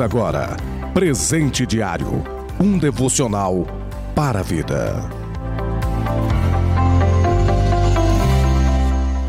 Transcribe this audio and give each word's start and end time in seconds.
Agora, 0.00 0.56
presente 0.92 1.64
diário, 1.64 2.22
um 2.60 2.78
devocional 2.78 3.66
para 4.14 4.40
a 4.40 4.42
vida. 4.42 4.94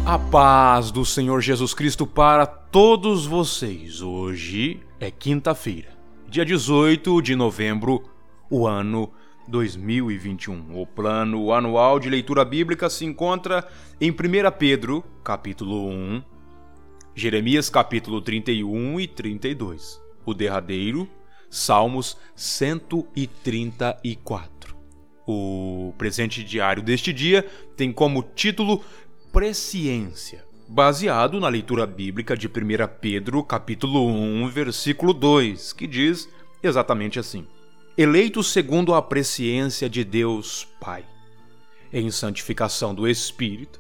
A 0.06 0.20
paz 0.20 0.92
do 0.92 1.06
Senhor 1.06 1.40
Jesus 1.42 1.74
Cristo 1.74 2.06
para 2.06 2.46
todos 2.46 3.26
vocês. 3.26 4.02
Hoje 4.02 4.82
é 5.00 5.10
quinta-feira, 5.10 5.90
dia 6.28 6.44
18 6.44 7.22
de 7.22 7.34
novembro, 7.34 8.04
o 8.50 8.68
ano 8.68 9.10
2021. 9.48 10.82
O 10.82 10.86
plano 10.86 11.54
anual 11.54 11.98
de 11.98 12.10
leitura 12.10 12.44
bíblica 12.44 12.90
se 12.90 13.06
encontra 13.06 13.66
em 14.02 14.12
1 14.12 14.16
Pedro, 14.60 15.02
capítulo 15.24 15.88
1, 15.88 16.22
Jeremias 17.16 17.70
capítulo 17.70 18.22
31 18.22 19.00
e 19.00 19.08
32 19.08 20.07
o 20.28 20.34
derradeiro, 20.34 21.10
Salmos 21.50 22.18
134. 22.36 24.76
O 25.26 25.94
presente 25.98 26.44
diário 26.44 26.84
deste 26.84 27.14
dia 27.14 27.50
tem 27.78 27.94
como 27.94 28.22
título 28.22 28.84
Presciência, 29.32 30.44
baseado 30.68 31.40
na 31.40 31.48
leitura 31.48 31.88
bíblica 31.88 32.36
de 32.36 32.48
1 32.48 32.52
Pedro, 33.00 33.42
capítulo 33.42 34.06
1, 34.06 34.50
versículo 34.50 35.14
2, 35.14 35.72
que 35.72 35.88
diz 35.88 36.28
exatamente 36.62 37.20
assim: 37.20 37.48
Eleitos 37.98 38.52
segundo 38.52 38.94
a 38.94 39.02
presciência 39.02 39.90
de 39.90 40.04
Deus 40.04 40.68
Pai, 40.82 41.06
em 41.94 42.12
santificação 42.12 42.94
do 42.94 43.08
Espírito, 43.08 43.80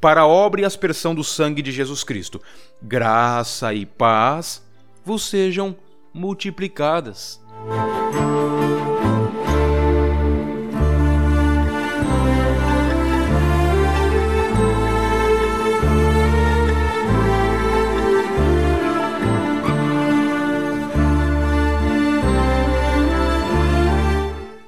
para 0.00 0.20
a 0.20 0.26
obra 0.26 0.60
e 0.60 0.64
aspersão 0.64 1.12
do 1.14 1.24
sangue 1.24 1.62
de 1.62 1.72
Jesus 1.72 2.04
Cristo, 2.04 2.40
graça 2.80 3.74
e 3.74 3.84
paz 3.84 4.69
vos 5.10 5.24
sejam 5.24 5.76
multiplicadas. 6.14 7.44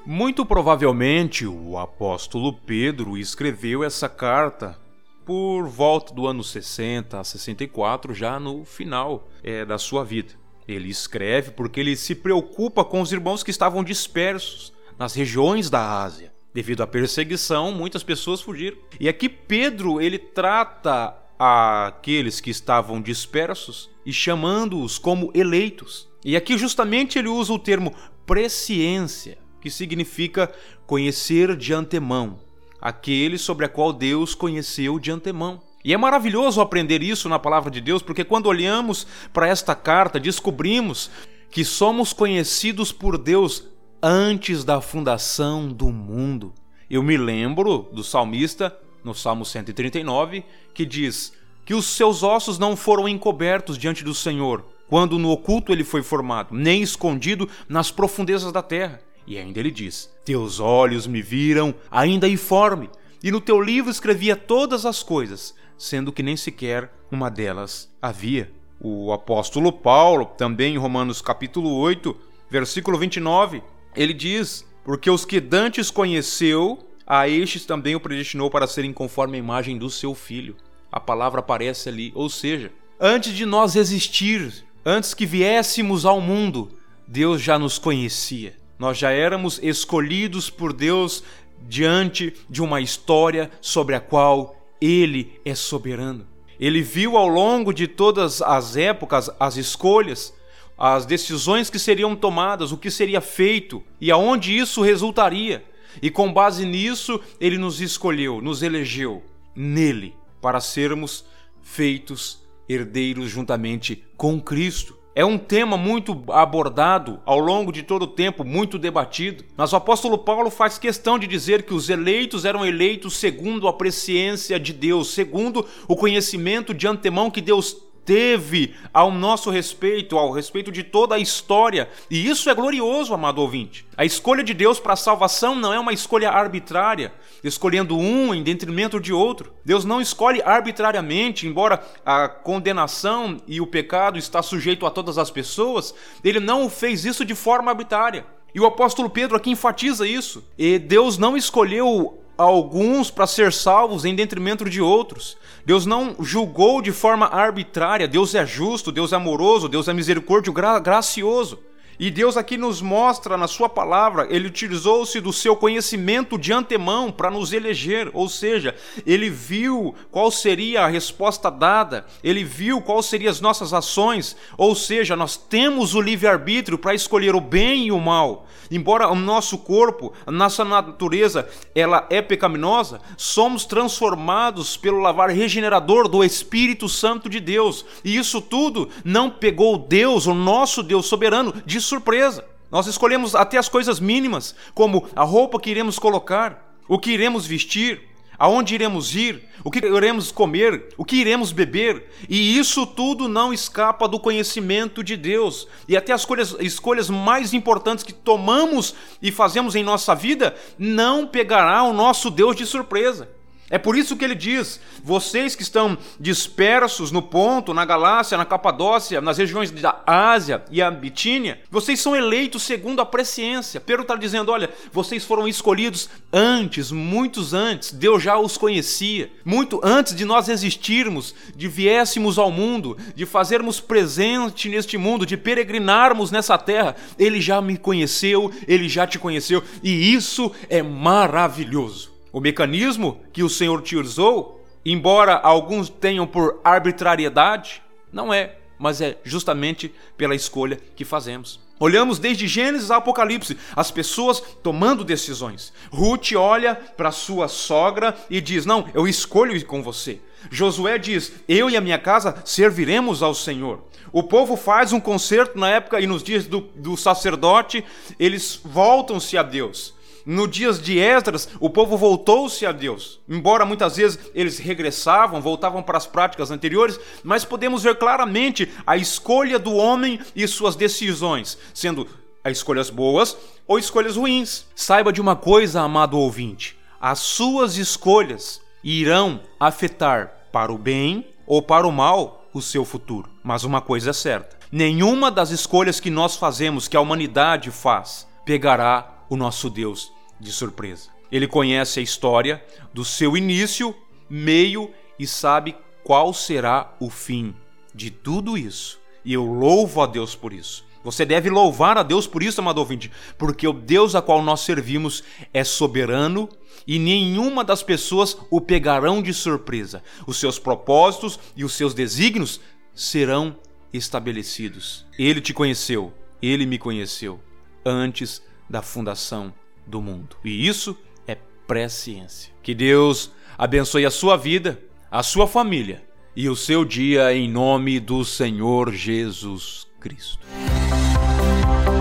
Muito 0.04 0.44
provavelmente 0.44 1.46
o 1.46 1.78
apóstolo 1.78 2.52
Pedro 2.52 3.16
escreveu 3.16 3.84
essa 3.84 4.08
carta 4.08 4.81
por 5.24 5.66
volta 5.68 6.12
do 6.14 6.26
ano 6.26 6.42
60 6.42 7.18
a 7.18 7.24
64, 7.24 8.14
já 8.14 8.38
no 8.38 8.64
final 8.64 9.28
é, 9.42 9.64
da 9.64 9.78
sua 9.78 10.04
vida. 10.04 10.32
Ele 10.66 10.88
escreve 10.88 11.50
porque 11.50 11.80
ele 11.80 11.96
se 11.96 12.14
preocupa 12.14 12.84
com 12.84 13.00
os 13.00 13.12
irmãos 13.12 13.42
que 13.42 13.50
estavam 13.50 13.82
dispersos 13.82 14.72
nas 14.98 15.14
regiões 15.14 15.68
da 15.68 16.02
Ásia. 16.02 16.32
Devido 16.54 16.82
à 16.82 16.86
perseguição, 16.86 17.72
muitas 17.72 18.02
pessoas 18.02 18.40
fugiram. 18.40 18.76
E 19.00 19.08
aqui 19.08 19.28
Pedro, 19.28 20.00
ele 20.00 20.18
trata 20.18 21.16
aqueles 21.38 22.40
que 22.40 22.50
estavam 22.50 23.00
dispersos 23.00 23.90
e 24.04 24.12
chamando-os 24.12 24.98
como 24.98 25.32
eleitos. 25.34 26.08
E 26.24 26.36
aqui 26.36 26.56
justamente 26.56 27.18
ele 27.18 27.28
usa 27.28 27.52
o 27.52 27.58
termo 27.58 27.92
presciência, 28.26 29.38
que 29.60 29.70
significa 29.70 30.52
conhecer 30.86 31.56
de 31.56 31.72
antemão, 31.72 32.38
aquele 32.82 33.38
sobre 33.38 33.64
a 33.64 33.68
qual 33.68 33.92
Deus 33.92 34.34
conheceu 34.34 34.98
de 34.98 35.12
antemão. 35.12 35.60
E 35.84 35.94
é 35.94 35.96
maravilhoso 35.96 36.60
aprender 36.60 37.02
isso 37.02 37.28
na 37.28 37.38
palavra 37.38 37.70
de 37.70 37.80
Deus, 37.80 38.02
porque 38.02 38.24
quando 38.24 38.46
olhamos 38.46 39.06
para 39.32 39.46
esta 39.48 39.74
carta, 39.74 40.18
descobrimos 40.18 41.10
que 41.50 41.64
somos 41.64 42.12
conhecidos 42.12 42.90
por 42.90 43.16
Deus 43.16 43.64
antes 44.02 44.64
da 44.64 44.80
fundação 44.80 45.68
do 45.68 45.86
mundo. 45.86 46.52
Eu 46.90 47.02
me 47.02 47.16
lembro 47.16 47.88
do 47.92 48.02
salmista, 48.02 48.76
no 49.04 49.14
Salmo 49.14 49.44
139, 49.44 50.44
que 50.74 50.84
diz 50.84 51.32
que 51.64 51.74
os 51.74 51.86
seus 51.86 52.22
ossos 52.22 52.58
não 52.58 52.76
foram 52.76 53.08
encobertos 53.08 53.78
diante 53.78 54.02
do 54.02 54.14
Senhor, 54.14 54.64
quando 54.88 55.18
no 55.18 55.30
oculto 55.30 55.72
ele 55.72 55.84
foi 55.84 56.02
formado, 56.02 56.54
nem 56.54 56.82
escondido 56.82 57.48
nas 57.68 57.90
profundezas 57.90 58.52
da 58.52 58.62
terra. 58.62 59.00
E 59.26 59.38
ainda 59.38 59.60
ele 59.60 59.70
diz: 59.70 60.10
Teus 60.24 60.60
olhos 60.60 61.06
me 61.06 61.22
viram 61.22 61.74
ainda 61.90 62.28
informe, 62.28 62.90
e 63.22 63.30
no 63.30 63.40
teu 63.40 63.60
livro 63.60 63.90
escrevia 63.90 64.36
todas 64.36 64.84
as 64.84 65.02
coisas, 65.02 65.54
sendo 65.78 66.12
que 66.12 66.22
nem 66.22 66.36
sequer 66.36 66.92
uma 67.10 67.30
delas 67.30 67.88
havia. 68.00 68.50
O 68.80 69.12
apóstolo 69.12 69.72
Paulo, 69.72 70.24
também 70.24 70.74
em 70.74 70.78
Romanos 70.78 71.22
capítulo 71.22 71.72
8, 71.76 72.16
versículo 72.50 72.98
29, 72.98 73.62
ele 73.94 74.12
diz: 74.12 74.66
Porque 74.84 75.10
os 75.10 75.24
que 75.24 75.40
dantes 75.40 75.90
conheceu, 75.90 76.78
a 77.06 77.28
estes 77.28 77.64
também 77.64 77.94
o 77.94 78.00
predestinou 78.00 78.50
para 78.50 78.66
serem 78.66 78.92
conforme 78.92 79.36
a 79.36 79.40
imagem 79.40 79.78
do 79.78 79.88
seu 79.88 80.14
filho. 80.14 80.56
A 80.90 80.98
palavra 80.98 81.40
aparece 81.40 81.88
ali, 81.88 82.12
ou 82.14 82.28
seja, 82.28 82.72
antes 83.00 83.32
de 83.32 83.46
nós 83.46 83.76
existir, 83.76 84.64
antes 84.84 85.14
que 85.14 85.26
viéssemos 85.26 86.04
ao 86.04 86.20
mundo, 86.20 86.70
Deus 87.06 87.40
já 87.40 87.58
nos 87.58 87.78
conhecia. 87.78 88.54
Nós 88.82 88.98
já 88.98 89.12
éramos 89.12 89.60
escolhidos 89.62 90.50
por 90.50 90.72
Deus 90.72 91.22
diante 91.68 92.34
de 92.50 92.60
uma 92.60 92.80
história 92.80 93.48
sobre 93.60 93.94
a 93.94 94.00
qual 94.00 94.56
ele 94.80 95.40
é 95.44 95.54
soberano. 95.54 96.26
Ele 96.58 96.82
viu 96.82 97.16
ao 97.16 97.28
longo 97.28 97.72
de 97.72 97.86
todas 97.86 98.42
as 98.42 98.76
épocas 98.76 99.30
as 99.38 99.56
escolhas, 99.56 100.34
as 100.76 101.06
decisões 101.06 101.70
que 101.70 101.78
seriam 101.78 102.16
tomadas, 102.16 102.72
o 102.72 102.76
que 102.76 102.90
seria 102.90 103.20
feito 103.20 103.84
e 104.00 104.10
aonde 104.10 104.58
isso 104.58 104.82
resultaria. 104.82 105.64
E 106.02 106.10
com 106.10 106.32
base 106.32 106.66
nisso, 106.66 107.20
ele 107.38 107.58
nos 107.58 107.80
escolheu, 107.80 108.40
nos 108.40 108.64
elegeu 108.64 109.22
nele 109.54 110.12
para 110.40 110.60
sermos 110.60 111.24
feitos 111.62 112.42
herdeiros 112.68 113.30
juntamente 113.30 114.02
com 114.16 114.40
Cristo. 114.40 115.01
É 115.14 115.24
um 115.24 115.36
tema 115.36 115.76
muito 115.76 116.24
abordado 116.28 117.20
ao 117.26 117.38
longo 117.38 117.70
de 117.70 117.82
todo 117.82 118.04
o 118.04 118.06
tempo, 118.06 118.44
muito 118.44 118.78
debatido. 118.78 119.44
Mas 119.54 119.72
o 119.74 119.76
apóstolo 119.76 120.16
Paulo 120.16 120.48
faz 120.48 120.78
questão 120.78 121.18
de 121.18 121.26
dizer 121.26 121.64
que 121.64 121.74
os 121.74 121.90
eleitos 121.90 122.46
eram 122.46 122.64
eleitos 122.64 123.18
segundo 123.18 123.68
a 123.68 123.74
presciência 123.74 124.58
de 124.58 124.72
Deus, 124.72 125.12
segundo 125.12 125.66
o 125.86 125.94
conhecimento 125.96 126.72
de 126.72 126.86
antemão 126.86 127.30
que 127.30 127.42
Deus 127.42 127.91
teve 128.04 128.74
ao 128.92 129.10
nosso 129.10 129.50
respeito, 129.50 130.18
ao 130.18 130.32
respeito 130.32 130.70
de 130.70 130.82
toda 130.82 131.14
a 131.14 131.18
história. 131.18 131.88
E 132.10 132.28
isso 132.28 132.50
é 132.50 132.54
glorioso, 132.54 133.14
amado 133.14 133.40
ouvinte. 133.40 133.86
A 133.96 134.04
escolha 134.04 134.42
de 134.42 134.54
Deus 134.54 134.80
para 134.80 134.94
a 134.94 134.96
salvação 134.96 135.54
não 135.54 135.72
é 135.72 135.78
uma 135.78 135.92
escolha 135.92 136.30
arbitrária, 136.30 137.12
escolhendo 137.42 137.96
um 137.96 138.34
em 138.34 138.42
detrimento 138.42 139.00
de 139.00 139.12
outro. 139.12 139.52
Deus 139.64 139.84
não 139.84 140.00
escolhe 140.00 140.42
arbitrariamente, 140.42 141.46
embora 141.46 141.82
a 142.04 142.28
condenação 142.28 143.36
e 143.46 143.60
o 143.60 143.66
pecado 143.66 144.18
está 144.18 144.42
sujeito 144.42 144.86
a 144.86 144.90
todas 144.90 145.18
as 145.18 145.30
pessoas, 145.30 145.94
ele 146.24 146.40
não 146.40 146.68
fez 146.68 147.04
isso 147.04 147.24
de 147.24 147.34
forma 147.34 147.70
arbitrária. 147.70 148.26
E 148.54 148.60
o 148.60 148.66
apóstolo 148.66 149.08
Pedro 149.08 149.36
aqui 149.36 149.50
enfatiza 149.50 150.06
isso. 150.06 150.44
E 150.58 150.78
Deus 150.78 151.16
não 151.16 151.36
escolheu 151.36 152.21
alguns 152.42 153.10
para 153.10 153.26
ser 153.26 153.52
salvos 153.52 154.04
em 154.04 154.14
detrimento 154.14 154.68
de 154.68 154.80
outros. 154.80 155.36
Deus 155.64 155.86
não 155.86 156.16
julgou 156.20 156.82
de 156.82 156.92
forma 156.92 157.26
arbitrária. 157.26 158.08
Deus 158.08 158.34
é 158.34 158.44
justo, 158.44 158.92
Deus 158.92 159.12
é 159.12 159.16
amoroso, 159.16 159.68
Deus 159.68 159.88
é 159.88 159.92
misericórdio, 159.92 160.52
gra 160.52 160.78
gracioso. 160.78 161.58
E 162.02 162.10
Deus 162.10 162.36
aqui 162.36 162.58
nos 162.58 162.82
mostra 162.82 163.36
na 163.36 163.46
Sua 163.46 163.68
palavra, 163.68 164.26
Ele 164.28 164.48
utilizou-se 164.48 165.20
do 165.20 165.32
seu 165.32 165.54
conhecimento 165.54 166.36
de 166.36 166.52
antemão 166.52 167.12
para 167.12 167.30
nos 167.30 167.52
eleger, 167.52 168.10
ou 168.12 168.28
seja, 168.28 168.74
Ele 169.06 169.30
viu 169.30 169.94
qual 170.10 170.28
seria 170.28 170.82
a 170.82 170.88
resposta 170.88 171.48
dada, 171.48 172.04
Ele 172.24 172.42
viu 172.42 172.80
quais 172.82 173.06
seriam 173.06 173.30
as 173.30 173.40
nossas 173.40 173.72
ações, 173.72 174.36
ou 174.58 174.74
seja, 174.74 175.14
nós 175.14 175.36
temos 175.36 175.94
o 175.94 176.00
livre-arbítrio 176.00 176.76
para 176.76 176.92
escolher 176.92 177.36
o 177.36 177.40
bem 177.40 177.86
e 177.86 177.92
o 177.92 178.00
mal. 178.00 178.48
Embora 178.72 179.08
o 179.08 179.14
nosso 179.14 179.58
corpo, 179.58 180.14
a 180.26 180.32
nossa 180.32 180.64
natureza, 180.64 181.46
ela 181.74 182.06
é 182.08 182.22
pecaminosa, 182.22 183.00
somos 183.18 183.66
transformados 183.66 184.78
pelo 184.78 184.98
lavar 184.98 185.28
regenerador 185.28 186.08
do 186.08 186.24
Espírito 186.24 186.88
Santo 186.88 187.28
de 187.28 187.38
Deus. 187.38 187.84
E 188.02 188.16
isso 188.16 188.40
tudo 188.40 188.88
não 189.04 189.28
pegou 189.28 189.76
Deus, 189.76 190.26
o 190.26 190.32
nosso 190.32 190.82
Deus 190.82 191.04
soberano, 191.04 191.52
de 191.66 191.82
surpresa. 191.92 192.44
Nós 192.70 192.86
escolhemos 192.86 193.34
até 193.34 193.58
as 193.58 193.68
coisas 193.68 194.00
mínimas, 194.00 194.54
como 194.74 195.06
a 195.14 195.24
roupa 195.24 195.60
que 195.60 195.70
iremos 195.70 195.98
colocar, 195.98 196.74
o 196.88 196.98
que 196.98 197.10
iremos 197.10 197.46
vestir, 197.46 198.00
aonde 198.38 198.74
iremos 198.74 199.14
ir, 199.14 199.46
o 199.62 199.70
que 199.70 199.78
iremos 199.78 200.32
comer, 200.32 200.88
o 200.96 201.04
que 201.04 201.16
iremos 201.16 201.52
beber, 201.52 202.10
e 202.30 202.58
isso 202.58 202.86
tudo 202.86 203.28
não 203.28 203.52
escapa 203.52 204.08
do 204.08 204.18
conhecimento 204.18 205.04
de 205.04 205.18
Deus. 205.18 205.68
E 205.86 205.94
até 205.94 206.14
as 206.14 206.22
escolhas, 206.22 206.56
escolhas 206.60 207.10
mais 207.10 207.52
importantes 207.52 208.02
que 208.02 208.12
tomamos 208.12 208.94
e 209.20 209.30
fazemos 209.30 209.76
em 209.76 209.84
nossa 209.84 210.14
vida 210.14 210.56
não 210.78 211.26
pegará 211.26 211.82
o 211.82 211.92
nosso 211.92 212.30
Deus 212.30 212.56
de 212.56 212.64
surpresa. 212.64 213.28
É 213.72 213.78
por 213.78 213.96
isso 213.96 214.18
que 214.18 214.24
ele 214.24 214.34
diz: 214.34 214.78
vocês 215.02 215.56
que 215.56 215.62
estão 215.62 215.96
dispersos 216.20 217.10
no 217.10 217.22
Ponto, 217.22 217.72
na 217.72 217.86
Galácia, 217.86 218.36
na 218.36 218.44
Capadócia, 218.44 219.18
nas 219.22 219.38
regiões 219.38 219.70
da 219.70 220.02
Ásia 220.06 220.62
e 220.70 220.82
a 220.82 220.90
Bitínia, 220.90 221.58
vocês 221.70 221.98
são 221.98 222.14
eleitos 222.14 222.64
segundo 222.64 223.00
a 223.00 223.06
presciência. 223.06 223.80
Pedro 223.80 224.02
está 224.02 224.14
dizendo: 224.14 224.52
olha, 224.52 224.68
vocês 224.92 225.24
foram 225.24 225.48
escolhidos 225.48 226.10
antes, 226.30 226.92
muitos 226.92 227.54
antes, 227.54 227.92
Deus 227.92 228.22
já 228.22 228.38
os 228.38 228.58
conhecia, 228.58 229.32
muito 229.42 229.80
antes 229.82 230.14
de 230.14 230.26
nós 230.26 230.50
existirmos, 230.50 231.34
de 231.56 231.66
viéssemos 231.66 232.38
ao 232.38 232.50
mundo, 232.50 232.98
de 233.14 233.24
fazermos 233.24 233.80
presente 233.80 234.68
neste 234.68 234.98
mundo, 234.98 235.24
de 235.24 235.38
peregrinarmos 235.38 236.30
nessa 236.30 236.58
terra. 236.58 236.94
Ele 237.18 237.40
já 237.40 237.62
me 237.62 237.78
conheceu, 237.78 238.52
ele 238.68 238.86
já 238.86 239.06
te 239.06 239.18
conheceu, 239.18 239.64
e 239.82 240.12
isso 240.12 240.52
é 240.68 240.82
maravilhoso. 240.82 242.11
O 242.32 242.40
mecanismo 242.40 243.20
que 243.32 243.42
o 243.42 243.48
Senhor 243.48 243.78
utilizou, 243.78 244.64
embora 244.84 245.34
alguns 245.34 245.90
tenham 245.90 246.26
por 246.26 246.60
arbitrariedade, 246.64 247.82
não 248.10 248.32
é, 248.32 248.56
mas 248.78 249.00
é 249.00 249.18
justamente 249.22 249.94
pela 250.16 250.34
escolha 250.34 250.80
que 250.96 251.04
fazemos. 251.04 251.60
Olhamos 251.78 252.18
desde 252.18 252.46
Gênesis 252.46 252.90
a 252.90 252.96
Apocalipse, 252.96 253.58
as 253.76 253.90
pessoas 253.90 254.40
tomando 254.62 255.04
decisões. 255.04 255.72
Ruth 255.90 256.32
olha 256.36 256.74
para 256.74 257.10
sua 257.10 257.48
sogra 257.48 258.16
e 258.30 258.40
diz: 258.40 258.64
Não, 258.64 258.88
eu 258.94 259.06
escolho 259.06 259.56
ir 259.56 259.64
com 259.64 259.82
você. 259.82 260.20
Josué 260.50 260.96
diz: 260.96 261.32
Eu 261.48 261.68
e 261.68 261.76
a 261.76 261.80
minha 261.80 261.98
casa 261.98 262.40
serviremos 262.44 263.22
ao 263.22 263.34
Senhor. 263.34 263.84
O 264.12 264.22
povo 264.22 264.56
faz 264.56 264.92
um 264.92 265.00
concerto 265.00 265.58
na 265.58 265.68
época 265.70 266.00
e 266.00 266.06
nos 266.06 266.22
dias 266.22 266.46
do, 266.46 266.60
do 266.60 266.96
sacerdote, 266.96 267.84
eles 268.18 268.60
voltam-se 268.62 269.36
a 269.36 269.42
Deus. 269.42 269.94
No 270.24 270.46
dias 270.46 270.80
de 270.80 270.98
Esdras, 270.98 271.48
o 271.58 271.68
povo 271.68 271.96
voltou-se 271.96 272.64
a 272.64 272.72
Deus. 272.72 273.20
Embora 273.28 273.64
muitas 273.64 273.96
vezes 273.96 274.18
eles 274.34 274.58
regressavam, 274.58 275.40
voltavam 275.40 275.82
para 275.82 275.98
as 275.98 276.06
práticas 276.06 276.50
anteriores, 276.50 276.98
mas 277.22 277.44
podemos 277.44 277.82
ver 277.82 277.96
claramente 277.96 278.70
a 278.86 278.96
escolha 278.96 279.58
do 279.58 279.74
homem 279.74 280.20
e 280.34 280.46
suas 280.46 280.76
decisões, 280.76 281.58
sendo 281.74 282.06
as 282.44 282.58
escolhas 282.58 282.90
boas 282.90 283.36
ou 283.66 283.78
escolhas 283.78 284.16
ruins. 284.16 284.66
Saiba 284.74 285.12
de 285.12 285.20
uma 285.20 285.36
coisa, 285.36 285.80
amado 285.80 286.18
ouvinte: 286.18 286.76
as 287.00 287.18
suas 287.18 287.76
escolhas 287.76 288.60
irão 288.82 289.40
afetar 289.58 290.48
para 290.52 290.72
o 290.72 290.78
bem 290.78 291.26
ou 291.46 291.62
para 291.62 291.86
o 291.86 291.92
mal 291.92 292.48
o 292.52 292.60
seu 292.60 292.84
futuro. 292.84 293.30
Mas 293.42 293.64
uma 293.64 293.80
coisa 293.80 294.10
é 294.10 294.12
certa: 294.12 294.56
nenhuma 294.70 295.30
das 295.30 295.50
escolhas 295.50 296.00
que 296.00 296.10
nós 296.10 296.36
fazemos, 296.36 296.88
que 296.88 296.96
a 296.96 297.00
humanidade 297.00 297.70
faz, 297.70 298.26
pegará 298.44 299.11
o 299.32 299.36
nosso 299.36 299.70
Deus 299.70 300.12
de 300.38 300.52
surpresa. 300.52 301.08
Ele 301.30 301.46
conhece 301.46 301.98
a 301.98 302.02
história 302.02 302.62
do 302.92 303.02
seu 303.02 303.34
início, 303.34 303.96
meio 304.28 304.90
e 305.18 305.26
sabe 305.26 305.74
qual 306.04 306.34
será 306.34 306.94
o 307.00 307.08
fim 307.08 307.54
de 307.94 308.10
tudo 308.10 308.58
isso. 308.58 309.00
E 309.24 309.32
eu 309.32 309.46
louvo 309.46 310.02
a 310.02 310.06
Deus 310.06 310.34
por 310.34 310.52
isso. 310.52 310.84
Você 311.02 311.24
deve 311.24 311.48
louvar 311.48 311.96
a 311.96 312.02
Deus 312.02 312.26
por 312.26 312.42
isso, 312.42 312.60
amado 312.60 312.76
ouvinte, 312.76 313.10
porque 313.38 313.66
o 313.66 313.72
Deus 313.72 314.14
a 314.14 314.20
qual 314.20 314.42
nós 314.42 314.60
servimos 314.60 315.24
é 315.50 315.64
soberano 315.64 316.46
e 316.86 316.98
nenhuma 316.98 317.64
das 317.64 317.82
pessoas 317.82 318.36
o 318.50 318.60
pegarão 318.60 319.22
de 319.22 319.32
surpresa. 319.32 320.02
Os 320.26 320.36
seus 320.36 320.58
propósitos 320.58 321.40
e 321.56 321.64
os 321.64 321.72
seus 321.72 321.94
desígnios 321.94 322.60
serão 322.94 323.56
estabelecidos. 323.94 325.06
Ele 325.18 325.40
te 325.40 325.54
conheceu, 325.54 326.12
ele 326.42 326.66
me 326.66 326.78
conheceu 326.78 327.40
antes 327.82 328.42
da 328.72 328.80
fundação 328.80 329.52
do 329.86 330.00
mundo. 330.00 330.34
E 330.42 330.66
isso 330.66 330.96
é 331.28 331.36
presciência. 331.66 332.50
Que 332.62 332.74
Deus 332.74 333.30
abençoe 333.58 334.06
a 334.06 334.10
sua 334.10 334.34
vida, 334.38 334.80
a 335.10 335.22
sua 335.22 335.46
família 335.46 336.02
e 336.34 336.48
o 336.48 336.56
seu 336.56 336.82
dia 336.82 337.34
em 337.34 337.50
nome 337.50 338.00
do 338.00 338.24
Senhor 338.24 338.90
Jesus 338.90 339.86
Cristo. 340.00 340.38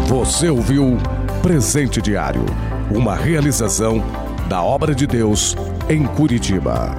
Você 0.08 0.50
ouviu 0.50 0.98
Presente 1.44 2.02
Diário, 2.02 2.46
uma 2.96 3.16
realização 3.16 4.02
da 4.48 4.64
obra 4.64 4.96
de 4.96 5.06
Deus 5.06 5.56
em 5.90 6.06
Curitiba. 6.06 6.98